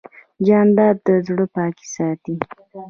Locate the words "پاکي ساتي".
1.55-2.35